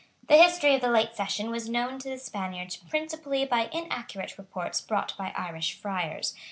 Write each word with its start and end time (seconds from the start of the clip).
The 0.27 0.35
history 0.41 0.73
of 0.73 0.81
the 0.81 0.89
late 0.89 1.13
session 1.15 1.51
was 1.51 1.69
known 1.69 1.99
to 1.99 2.09
the 2.09 2.17
Spaniards 2.17 2.75
principally 2.75 3.45
by 3.45 3.69
inaccurate 3.71 4.35
reports 4.39 4.81
brought 4.81 5.13
by 5.15 5.31
Irish 5.37 5.73
friars. 5.79 6.33